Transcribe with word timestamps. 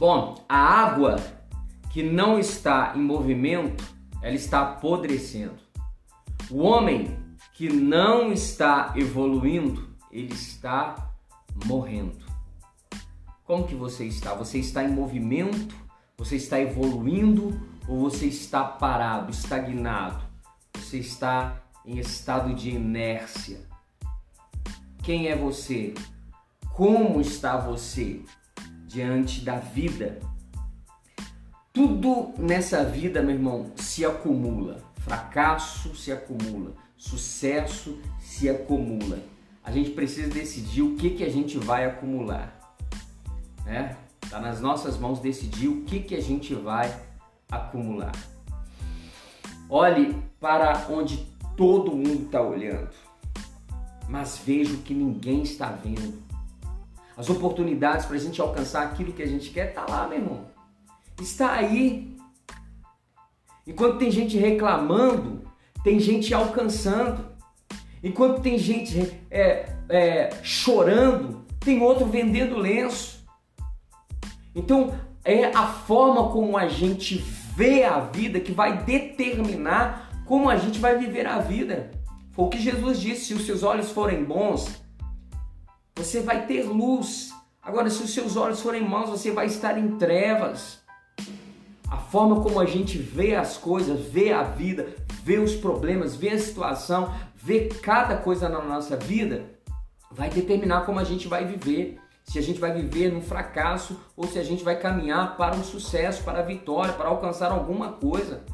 Bom, 0.00 0.42
a 0.48 0.56
água 0.56 1.16
que 1.90 2.02
não 2.02 2.38
está 2.38 2.94
em 2.96 3.02
movimento, 3.02 3.84
ela 4.22 4.34
está 4.34 4.62
apodrecendo. 4.62 5.58
O 6.50 6.60
homem 6.60 7.18
que 7.52 7.70
não 7.70 8.32
está 8.32 8.94
evoluindo, 8.96 9.94
ele 10.10 10.32
está 10.32 11.12
morrendo. 11.66 12.16
Como 13.44 13.66
que 13.66 13.74
você 13.74 14.06
está? 14.06 14.32
Você 14.32 14.60
está 14.60 14.82
em 14.82 14.90
movimento? 14.90 15.76
Você 16.16 16.36
está 16.36 16.58
evoluindo 16.58 17.60
ou 17.86 18.00
você 18.00 18.24
está 18.24 18.64
parado, 18.64 19.30
estagnado? 19.30 20.24
Você 20.78 20.96
está 20.96 21.60
em 21.84 21.98
estado 21.98 22.54
de 22.54 22.70
inércia? 22.70 23.68
Quem 25.02 25.28
é 25.28 25.36
você? 25.36 25.92
Como 26.72 27.20
está 27.20 27.58
você 27.58 28.24
diante 28.90 29.40
da 29.44 29.56
vida? 29.56 30.18
Tudo 31.72 32.34
nessa 32.36 32.84
vida, 32.84 33.22
meu 33.22 33.34
irmão, 33.34 33.72
se 33.76 34.04
acumula. 34.04 34.82
Fracasso 34.98 35.94
se 35.94 36.12
acumula, 36.12 36.74
sucesso 36.96 37.98
se 38.20 38.50
acumula. 38.50 39.18
A 39.64 39.70
gente 39.70 39.90
precisa 39.90 40.28
decidir 40.28 40.82
o 40.82 40.96
que, 40.96 41.10
que 41.10 41.24
a 41.24 41.30
gente 41.30 41.56
vai 41.56 41.84
acumular 41.86 42.60
né? 43.70 43.96
Tá 44.28 44.40
nas 44.40 44.60
nossas 44.60 44.98
mãos 44.98 45.20
decidir 45.20 45.68
o 45.68 45.82
que 45.84 46.00
que 46.00 46.14
a 46.14 46.20
gente 46.20 46.54
vai 46.54 46.92
acumular. 47.50 48.12
Olhe 49.68 50.16
para 50.40 50.86
onde 50.90 51.24
todo 51.56 51.92
mundo 51.92 52.24
está 52.24 52.42
olhando, 52.42 52.90
mas 54.08 54.40
veja 54.44 54.74
o 54.74 54.78
que 54.78 54.92
ninguém 54.92 55.42
está 55.42 55.68
vendo. 55.68 56.20
As 57.20 57.28
oportunidades 57.28 58.06
para 58.06 58.16
a 58.16 58.18
gente 58.18 58.40
alcançar 58.40 58.82
aquilo 58.82 59.12
que 59.12 59.22
a 59.22 59.26
gente 59.26 59.50
quer 59.50 59.74
tá 59.74 59.84
lá, 59.86 60.08
meu 60.08 60.16
irmão. 60.16 60.46
Está 61.20 61.52
aí. 61.52 62.16
Enquanto 63.66 63.98
tem 63.98 64.10
gente 64.10 64.38
reclamando, 64.38 65.44
tem 65.84 66.00
gente 66.00 66.32
alcançando. 66.32 67.26
Enquanto 68.02 68.40
tem 68.40 68.56
gente 68.56 69.20
é, 69.30 69.70
é, 69.90 70.30
chorando, 70.42 71.44
tem 71.60 71.82
outro 71.82 72.06
vendendo 72.06 72.56
lenço. 72.56 73.22
Então, 74.54 74.94
é 75.22 75.44
a 75.44 75.66
forma 75.66 76.30
como 76.30 76.56
a 76.56 76.68
gente 76.68 77.18
vê 77.54 77.84
a 77.84 78.00
vida 78.00 78.40
que 78.40 78.52
vai 78.52 78.82
determinar 78.82 80.22
como 80.24 80.48
a 80.48 80.56
gente 80.56 80.78
vai 80.78 80.96
viver 80.96 81.26
a 81.26 81.38
vida. 81.38 81.90
Foi 82.32 82.46
o 82.46 82.48
que 82.48 82.58
Jesus 82.58 82.98
disse: 82.98 83.26
se 83.26 83.34
os 83.34 83.44
seus 83.44 83.62
olhos 83.62 83.90
forem 83.90 84.24
bons, 84.24 84.80
você 85.94 86.20
vai 86.20 86.46
ter 86.46 86.62
luz. 86.62 87.32
Agora, 87.62 87.90
se 87.90 88.02
os 88.02 88.14
seus 88.14 88.36
olhos 88.36 88.60
forem 88.60 88.86
maus, 88.86 89.10
você 89.10 89.30
vai 89.30 89.46
estar 89.46 89.78
em 89.78 89.96
trevas. 89.96 90.80
A 91.88 91.96
forma 91.96 92.40
como 92.40 92.60
a 92.60 92.66
gente 92.66 92.98
vê 92.98 93.34
as 93.34 93.56
coisas, 93.56 94.00
vê 94.00 94.32
a 94.32 94.42
vida, 94.42 94.94
vê 95.22 95.38
os 95.38 95.54
problemas, 95.54 96.16
vê 96.16 96.30
a 96.30 96.38
situação, 96.38 97.12
vê 97.34 97.68
cada 97.68 98.16
coisa 98.16 98.48
na 98.48 98.62
nossa 98.62 98.96
vida, 98.96 99.44
vai 100.10 100.30
determinar 100.30 100.86
como 100.86 100.98
a 100.98 101.04
gente 101.04 101.26
vai 101.28 101.44
viver 101.44 101.98
se 102.30 102.38
a 102.38 102.42
gente 102.42 102.60
vai 102.60 102.72
viver 102.72 103.12
no 103.12 103.20
fracasso 103.20 103.98
ou 104.16 104.24
se 104.24 104.38
a 104.38 104.42
gente 104.44 104.62
vai 104.62 104.78
caminhar 104.78 105.36
para 105.36 105.56
um 105.56 105.64
sucesso, 105.64 106.22
para 106.22 106.38
a 106.38 106.42
vitória, 106.42 106.92
para 106.92 107.08
alcançar 107.08 107.50
alguma 107.50 107.94
coisa. 107.94 108.44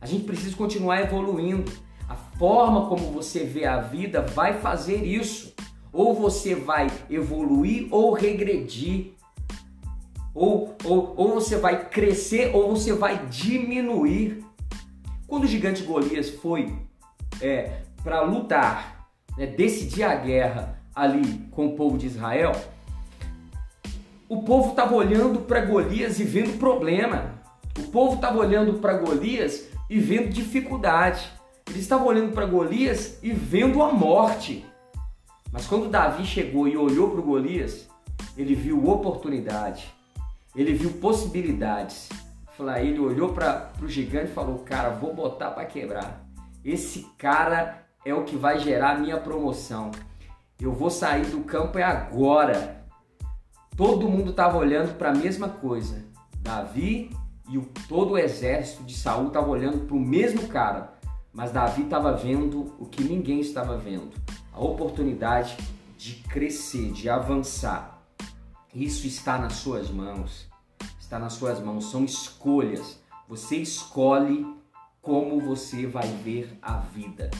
A 0.00 0.06
gente 0.06 0.24
precisa 0.24 0.56
continuar 0.56 1.02
evoluindo. 1.02 1.70
A 2.08 2.16
forma 2.16 2.88
como 2.88 3.12
você 3.12 3.44
vê 3.44 3.64
a 3.64 3.78
vida 3.78 4.22
vai 4.22 4.54
fazer 4.54 5.04
isso. 5.04 5.54
Ou 5.92 6.14
você 6.14 6.54
vai 6.54 6.90
evoluir 7.10 7.88
ou 7.90 8.12
regredir. 8.12 9.12
Ou, 10.34 10.74
ou, 10.84 11.14
ou 11.16 11.34
você 11.34 11.56
vai 11.56 11.88
crescer 11.88 12.54
ou 12.54 12.74
você 12.74 12.92
vai 12.92 13.26
diminuir. 13.26 14.42
Quando 15.26 15.44
o 15.44 15.48
gigante 15.48 15.82
Golias 15.82 16.30
foi 16.30 16.72
é, 17.40 17.82
para 18.02 18.22
lutar, 18.22 19.08
né, 19.36 19.46
decidir 19.46 20.04
a 20.04 20.14
guerra 20.14 20.80
ali 20.94 21.46
com 21.50 21.66
o 21.66 21.76
povo 21.76 21.98
de 21.98 22.06
Israel, 22.06 22.52
o 24.28 24.42
povo 24.42 24.70
estava 24.70 24.94
olhando 24.94 25.40
para 25.40 25.60
Golias 25.60 26.18
e 26.18 26.24
vendo 26.24 26.58
problema. 26.58 27.34
O 27.78 27.82
povo 27.88 28.14
estava 28.14 28.38
olhando 28.38 28.78
para 28.78 28.94
Golias 28.94 29.68
e 29.90 29.98
vendo 29.98 30.30
dificuldade. 30.30 31.30
Eles 31.68 31.82
estavam 31.82 32.06
olhando 32.06 32.32
para 32.32 32.46
Golias 32.46 33.18
e 33.22 33.30
vendo 33.30 33.82
a 33.82 33.92
morte. 33.92 34.64
Mas 35.52 35.66
quando 35.66 35.90
Davi 35.90 36.24
chegou 36.24 36.66
e 36.66 36.76
olhou 36.76 37.10
para 37.10 37.20
o 37.20 37.24
Golias, 37.24 37.86
ele 38.36 38.54
viu 38.54 38.88
oportunidade, 38.88 39.92
ele 40.56 40.72
viu 40.72 40.92
possibilidades. 40.92 42.08
Ele 42.80 43.00
olhou 43.00 43.32
para 43.32 43.72
o 43.82 43.88
gigante 43.88 44.30
e 44.30 44.34
falou: 44.34 44.58
Cara, 44.60 44.90
vou 44.90 45.12
botar 45.12 45.50
para 45.50 45.64
quebrar. 45.64 46.24
Esse 46.64 47.06
cara 47.18 47.84
é 48.04 48.14
o 48.14 48.22
que 48.22 48.36
vai 48.36 48.60
gerar 48.60 49.00
minha 49.00 49.18
promoção. 49.18 49.90
Eu 50.60 50.72
vou 50.72 50.90
sair 50.90 51.26
do 51.26 51.40
campo 51.40 51.78
é 51.78 51.82
agora. 51.82 52.84
Todo 53.76 54.08
mundo 54.08 54.30
estava 54.30 54.58
olhando 54.58 54.96
para 54.96 55.10
a 55.10 55.14
mesma 55.14 55.48
coisa. 55.48 56.04
Davi 56.38 57.10
e 57.48 57.58
o, 57.58 57.68
todo 57.88 58.12
o 58.12 58.18
exército 58.18 58.84
de 58.84 58.94
Saul 58.94 59.28
estava 59.28 59.48
olhando 59.48 59.86
para 59.86 59.96
o 59.96 60.00
mesmo 60.00 60.46
cara, 60.46 60.92
mas 61.32 61.50
Davi 61.50 61.82
estava 61.82 62.12
vendo 62.12 62.74
o 62.78 62.86
que 62.86 63.02
ninguém 63.02 63.40
estava 63.40 63.76
vendo: 63.76 64.10
a 64.52 64.60
oportunidade 64.60 65.56
de 65.96 66.14
crescer, 66.28 66.92
de 66.92 67.08
avançar. 67.08 68.02
Isso 68.74 69.06
está 69.06 69.38
nas 69.38 69.54
suas 69.54 69.90
mãos. 69.90 70.48
Está 71.00 71.18
nas 71.18 71.34
suas 71.34 71.60
mãos. 71.60 71.90
São 71.90 72.04
escolhas. 72.04 73.00
Você 73.28 73.56
escolhe 73.56 74.46
como 75.00 75.40
você 75.40 75.86
vai 75.86 76.08
ver 76.08 76.58
a 76.60 76.78
vida. 76.78 77.30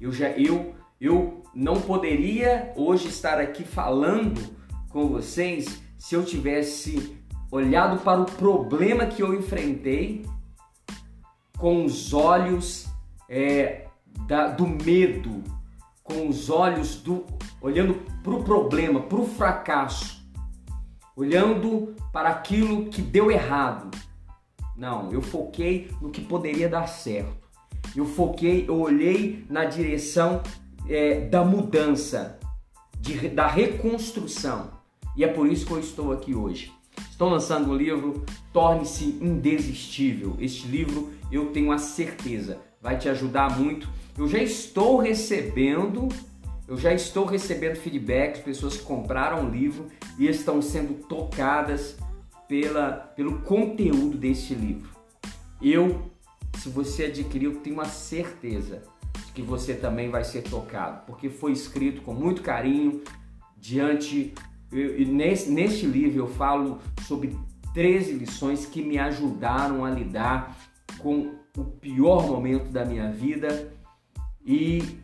Eu 0.00 0.12
já 0.12 0.28
eu 0.30 0.74
eu 1.00 1.42
não 1.54 1.80
poderia 1.80 2.72
hoje 2.76 3.08
estar 3.08 3.38
aqui 3.38 3.64
falando 3.64 4.40
com 4.88 5.08
vocês 5.08 5.82
se 5.98 6.14
eu 6.14 6.24
tivesse 6.24 7.18
olhado 7.50 8.00
para 8.02 8.20
o 8.20 8.24
problema 8.24 9.06
que 9.06 9.22
eu 9.22 9.34
enfrentei 9.34 10.24
com 11.58 11.84
os 11.84 12.12
olhos 12.12 12.86
é, 13.28 13.86
da, 14.26 14.48
do 14.48 14.66
medo, 14.66 15.42
com 16.04 16.28
os 16.28 16.50
olhos 16.50 16.96
do 16.96 17.24
olhando 17.60 17.94
para 18.22 18.34
o 18.34 18.44
problema, 18.44 19.00
para 19.00 19.18
o 19.18 19.26
fracasso, 19.26 20.22
olhando 21.16 21.94
para 22.12 22.28
aquilo 22.28 22.90
que 22.90 23.00
deu 23.00 23.30
errado. 23.30 23.90
Não, 24.76 25.10
eu 25.10 25.22
foquei 25.22 25.90
no 26.02 26.10
que 26.10 26.20
poderia 26.20 26.68
dar 26.68 26.86
certo. 26.86 27.48
Eu 27.96 28.04
foquei, 28.04 28.66
eu 28.68 28.78
olhei 28.80 29.46
na 29.48 29.64
direção 29.64 30.42
é, 30.88 31.20
da 31.20 31.42
mudança, 31.42 32.38
de, 32.98 33.28
da 33.28 33.46
reconstrução. 33.46 34.72
E 35.16 35.24
é 35.24 35.28
por 35.28 35.46
isso 35.46 35.64
que 35.64 35.72
eu 35.72 35.80
estou 35.80 36.12
aqui 36.12 36.34
hoje. 36.34 36.72
Estou 37.10 37.30
lançando 37.30 37.70
o 37.70 37.76
livro 37.76 38.24
Torne-se 38.52 39.04
Indesistível. 39.22 40.36
Este 40.38 40.66
livro 40.66 41.12
eu 41.30 41.52
tenho 41.52 41.72
a 41.72 41.78
certeza 41.78 42.58
vai 42.84 42.98
te 42.98 43.08
ajudar 43.08 43.58
muito. 43.58 43.88
Eu 44.16 44.28
já 44.28 44.38
estou 44.38 44.98
recebendo, 44.98 46.06
eu 46.68 46.76
já 46.76 46.92
estou 46.92 47.24
recebendo 47.24 47.76
feedbacks, 47.76 48.42
pessoas 48.42 48.76
que 48.76 48.82
compraram 48.82 49.46
o 49.46 49.50
livro 49.50 49.86
e 50.18 50.28
estão 50.28 50.60
sendo 50.60 51.02
tocadas 51.08 51.96
pela, 52.46 52.92
pelo 52.92 53.38
conteúdo 53.38 54.18
deste 54.18 54.54
livro. 54.54 54.90
Eu, 55.62 56.12
se 56.58 56.68
você 56.68 57.06
adquirir, 57.06 57.46
eu 57.46 57.56
tenho 57.56 57.76
uma 57.76 57.86
certeza 57.86 58.82
de 59.26 59.32
que 59.32 59.40
você 59.40 59.72
também 59.72 60.10
vai 60.10 60.22
ser 60.22 60.42
tocado, 60.42 61.06
porque 61.06 61.30
foi 61.30 61.52
escrito 61.52 62.02
com 62.02 62.12
muito 62.12 62.42
carinho 62.42 63.02
diante 63.56 64.34
eu, 64.70 65.06
nesse, 65.06 65.50
neste 65.50 65.86
livro 65.86 66.18
eu 66.18 66.28
falo 66.28 66.80
sobre 67.06 67.34
13 67.72 68.12
lições 68.12 68.66
que 68.66 68.82
me 68.82 68.98
ajudaram 68.98 69.84
a 69.84 69.90
lidar 69.90 70.54
com 70.98 71.43
o 71.56 71.64
pior 71.64 72.26
momento 72.26 72.70
da 72.70 72.84
minha 72.84 73.10
vida 73.10 73.72
e 74.44 74.98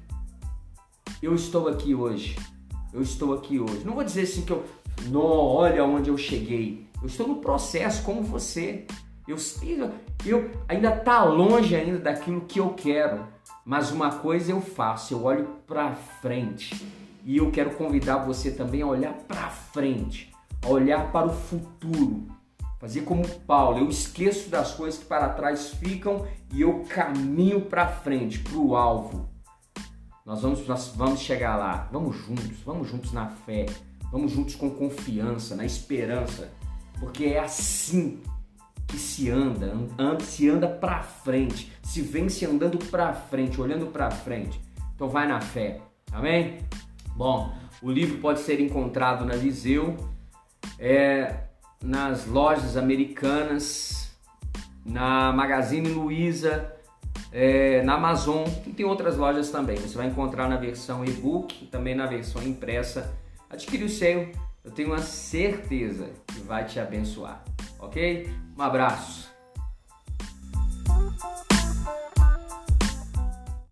eu 1.23 1.35
estou 1.35 1.69
aqui 1.69 1.95
hoje. 1.95 2.37
Eu 2.93 3.03
estou 3.03 3.35
aqui 3.35 3.61
hoje. 3.61 3.85
Não 3.85 3.95
vou 3.95 4.03
dizer 4.03 4.23
assim 4.23 4.43
que 4.43 4.53
eu, 4.53 4.65
não, 5.07 5.21
olha 5.21 5.85
onde 5.85 6.11
eu 6.11 6.19
cheguei. 6.19 6.87
Eu 7.01 7.07
estou 7.07 7.27
no 7.27 7.37
processo 7.37 8.03
como 8.03 8.23
você. 8.23 8.87
Eu, 9.29 9.37
eu 10.27 10.51
ainda 10.69 10.91
tá 10.91 11.23
longe 11.25 11.77
ainda 11.77 11.99
daquilo 11.99 12.41
que 12.43 12.59
eu 12.59 12.71
quero, 12.71 13.27
mas 13.65 13.93
uma 13.93 14.17
coisa 14.17 14.51
eu 14.51 14.61
faço, 14.61 15.15
eu 15.15 15.23
olho 15.23 15.47
para 15.69 15.95
frente 15.95 16.85
e 17.25 17.37
eu 17.37 17.51
quero 17.53 17.77
convidar 17.77 18.25
você 18.25 18.51
também 18.51 18.83
a 18.83 18.87
olhar 18.87 19.15
para 19.15 19.49
frente, 19.49 20.33
a 20.65 20.69
olhar 20.69 21.13
para 21.13 21.29
o 21.29 21.33
futuro. 21.33 22.27
Fazer 22.81 23.03
como 23.03 23.29
Paulo, 23.41 23.79
eu 23.79 23.89
esqueço 23.89 24.49
das 24.49 24.73
coisas 24.73 24.99
que 24.99 25.07
para 25.07 25.29
trás 25.29 25.75
ficam 25.75 26.27
e 26.53 26.63
eu 26.63 26.83
caminho 26.89 27.61
para 27.61 27.87
frente, 27.87 28.39
para 28.39 28.57
o 28.57 28.75
alvo. 28.75 29.29
Nós 30.25 30.43
vamos, 30.43 30.67
nós 30.67 30.89
vamos 30.97 31.21
chegar 31.21 31.57
lá. 31.57 31.89
Vamos 31.93 32.17
juntos, 32.17 32.59
vamos 32.65 32.89
juntos 32.89 33.13
na 33.13 33.29
fé, 33.29 33.67
vamos 34.11 34.33
juntos 34.33 34.55
com 34.55 34.71
confiança, 34.71 35.55
na 35.55 35.65
esperança 35.65 36.51
porque 37.01 37.25
é 37.25 37.41
assim 37.41 38.21
que 38.87 38.99
se 38.99 39.31
anda, 39.31 39.73
se 40.21 40.49
anda 40.49 40.69
para 40.69 41.03
frente, 41.03 41.73
se 41.83 42.03
vem 42.03 42.29
se 42.29 42.45
andando 42.45 42.79
para 42.79 43.13
frente, 43.15 43.61
olhando 43.61 43.87
para 43.87 44.11
frente. 44.11 44.61
Então 44.95 45.09
vai 45.09 45.27
na 45.27 45.41
fé. 45.41 45.81
Amém? 46.13 46.59
Bom, 47.17 47.53
o 47.81 47.91
livro 47.91 48.19
pode 48.19 48.41
ser 48.41 48.61
encontrado 48.61 49.25
na 49.25 49.35
Viseu, 49.35 49.97
é, 50.79 51.45
nas 51.83 52.27
lojas 52.27 52.77
americanas, 52.77 54.11
na 54.85 55.33
Magazine 55.33 55.89
Luiza, 55.89 56.75
é, 57.33 57.83
na 57.83 57.95
Amazon 57.95 58.47
e 58.67 58.73
tem 58.73 58.85
outras 58.85 59.17
lojas 59.17 59.51
também. 59.51 59.77
Você 59.77 59.97
vai 59.97 60.07
encontrar 60.07 60.49
na 60.49 60.57
versão 60.57 61.05
e-book 61.05 61.65
e 61.65 61.67
também 61.67 61.95
na 61.95 62.07
versão 62.07 62.43
impressa. 62.43 63.13
Adquire 63.49 63.85
o 63.85 63.89
seu, 63.89 64.31
eu 64.65 64.71
tenho 64.71 64.89
uma 64.89 64.99
certeza 64.99 66.11
que 66.27 66.41
vai 66.41 66.65
te 66.65 66.79
abençoar, 66.79 67.43
ok? 67.79 68.31
Um 68.57 68.63
abraço. 68.63 69.31